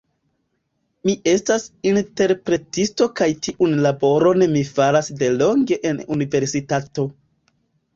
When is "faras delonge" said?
4.75-5.83